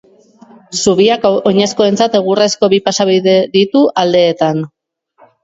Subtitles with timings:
[0.77, 4.67] Zubiak oinezkoentzat egurrezko bi pasabide ditu aldeetan.